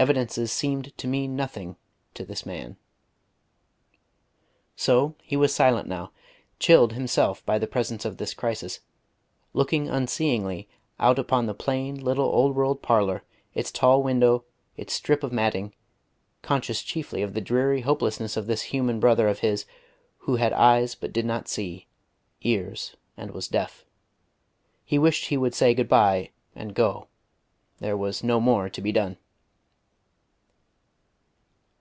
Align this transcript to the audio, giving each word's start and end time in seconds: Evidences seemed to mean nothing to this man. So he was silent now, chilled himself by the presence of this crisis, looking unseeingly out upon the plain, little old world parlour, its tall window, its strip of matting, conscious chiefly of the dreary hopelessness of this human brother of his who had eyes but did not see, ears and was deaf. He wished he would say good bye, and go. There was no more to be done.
Evidences 0.00 0.52
seemed 0.52 0.96
to 0.96 1.08
mean 1.08 1.34
nothing 1.34 1.74
to 2.14 2.24
this 2.24 2.46
man. 2.46 2.76
So 4.76 5.16
he 5.20 5.36
was 5.36 5.52
silent 5.52 5.88
now, 5.88 6.12
chilled 6.60 6.92
himself 6.92 7.44
by 7.44 7.58
the 7.58 7.66
presence 7.66 8.04
of 8.04 8.16
this 8.16 8.32
crisis, 8.32 8.78
looking 9.52 9.88
unseeingly 9.88 10.68
out 11.00 11.18
upon 11.18 11.46
the 11.46 11.52
plain, 11.54 11.96
little 11.98 12.26
old 12.26 12.54
world 12.54 12.80
parlour, 12.80 13.24
its 13.54 13.72
tall 13.72 14.00
window, 14.00 14.44
its 14.76 14.92
strip 14.92 15.24
of 15.24 15.32
matting, 15.32 15.74
conscious 16.42 16.84
chiefly 16.84 17.20
of 17.20 17.34
the 17.34 17.40
dreary 17.40 17.80
hopelessness 17.80 18.36
of 18.36 18.46
this 18.46 18.62
human 18.70 19.00
brother 19.00 19.26
of 19.26 19.40
his 19.40 19.66
who 20.18 20.36
had 20.36 20.52
eyes 20.52 20.94
but 20.94 21.12
did 21.12 21.26
not 21.26 21.48
see, 21.48 21.88
ears 22.42 22.94
and 23.16 23.32
was 23.32 23.48
deaf. 23.48 23.84
He 24.84 24.96
wished 24.96 25.24
he 25.30 25.36
would 25.36 25.56
say 25.56 25.74
good 25.74 25.88
bye, 25.88 26.30
and 26.54 26.72
go. 26.72 27.08
There 27.78 27.96
was 27.96 28.22
no 28.22 28.38
more 28.38 28.70
to 28.70 28.80
be 28.80 28.92
done. 28.92 29.16